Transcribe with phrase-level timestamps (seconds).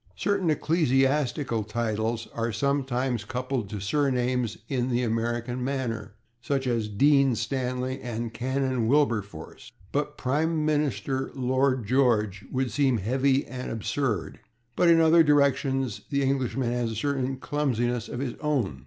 [0.15, 6.15] Certain ecclesiastical titles are sometimes coupled to surnames in the American manner,
[6.49, 13.45] as in /Dean Stanley/, and /Canon Wilberforce/, but /Prime Minister Lloyd George/ would seem heavy
[13.45, 14.39] and absurd.
[14.75, 18.79] But in other directions the Englishman has certain clumsinesses of his own.